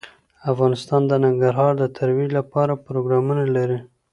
[0.51, 3.79] افغانستان د ننګرهار د ترویج لپاره پروګرامونه لري.